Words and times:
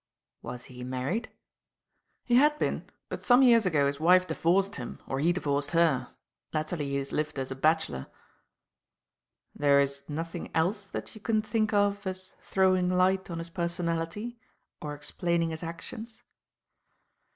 "Was 0.41 0.63
he 0.63 0.83
married?" 0.83 1.29
"He 2.23 2.33
had 2.37 2.57
been; 2.57 2.89
but 3.07 3.21
some 3.23 3.43
years 3.43 3.67
ago 3.67 3.85
his 3.85 3.99
wife 3.99 4.25
divorced 4.25 4.77
him, 4.77 4.99
or 5.05 5.19
he 5.19 5.31
divorced 5.31 5.73
her. 5.77 6.15
Latterly 6.55 6.89
he 6.89 6.95
has 6.95 7.11
lived 7.11 7.37
as 7.37 7.51
a 7.51 7.55
bachelor." 7.55 8.07
"There 9.53 9.79
is 9.79 10.01
nothing 10.09 10.49
else 10.55 10.87
that 10.87 11.13
you 11.13 11.21
can 11.21 11.43
think 11.43 11.71
of 11.71 12.07
as 12.07 12.33
throwing 12.41 12.89
light 12.89 13.29
on 13.29 13.37
his 13.37 13.51
personality 13.51 14.39
or 14.81 14.95
explaining 14.95 15.51
his 15.51 15.61
actions?" 15.61 16.23